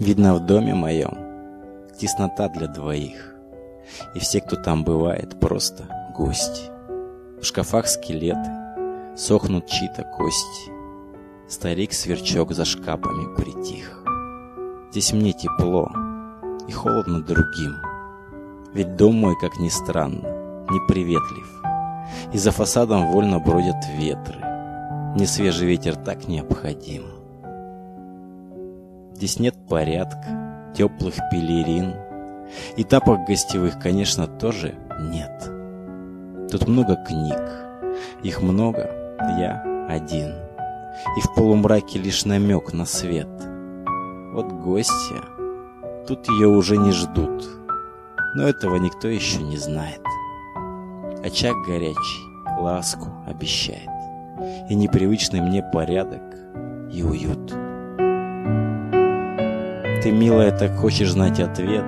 [0.00, 1.10] Видно, в доме моем
[1.98, 3.34] теснота для двоих,
[4.14, 5.84] и все, кто там бывает, просто
[6.16, 6.70] гости.
[7.40, 8.48] В шкафах скелеты,
[9.16, 10.70] сохнут чьи-то кости.
[11.48, 14.04] Старик-сверчок за шкапами притих.
[14.92, 15.90] Здесь мне тепло
[16.68, 17.74] и холодно другим,
[18.72, 20.28] ведь дом мой, как ни странно,
[20.70, 21.62] неприветлив,
[22.32, 24.38] и за фасадом вольно бродят ветры.
[25.16, 27.17] Мне свежий ветер так необходим.
[29.18, 31.92] Здесь нет порядка, теплых пелерин,
[32.76, 34.76] И тапок гостевых, конечно, тоже
[35.10, 35.42] нет.
[36.52, 37.36] Тут много книг,
[38.22, 40.34] их много, я один.
[41.16, 43.26] И в полумраке лишь намек на свет.
[44.34, 45.24] Вот гостья,
[46.06, 47.44] тут ее уже не ждут,
[48.36, 50.00] но этого никто еще не знает.
[51.24, 53.90] Очаг горячий, ласку обещает,
[54.70, 56.22] и непривычный мне порядок
[56.92, 57.67] и уют.
[60.02, 61.84] Ты, милая, так хочешь знать ответ?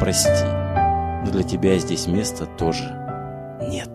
[0.00, 0.44] Прости,
[1.24, 2.84] но для тебя здесь места тоже
[3.60, 3.90] нет.